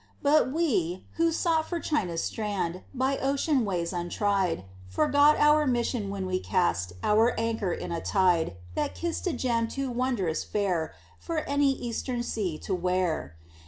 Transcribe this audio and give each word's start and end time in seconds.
But 0.23 0.51
we, 0.51 1.05
who 1.17 1.31
sought 1.31 1.69
for 1.69 1.79
China's 1.79 2.23
strand 2.23 2.81
By 2.91 3.19
ocean 3.19 3.65
ways 3.65 3.93
untried, 3.93 4.65
Forgot 4.87 5.37
our 5.37 5.67
mission 5.67 6.09
when 6.09 6.25
we 6.25 6.39
cast 6.39 6.93
Our 7.03 7.39
anchor 7.39 7.71
in 7.71 7.91
a 7.91 8.01
tide 8.01 8.57
That 8.73 8.95
kissed 8.95 9.27
a 9.27 9.33
gem 9.33 9.67
too 9.67 9.91
wondrous 9.91 10.43
fair 10.43 10.95
For 11.19 11.41
any 11.47 11.73
eastern 11.73 12.23
sea 12.23 12.57
to 12.65 12.73
wear! 12.73 13.35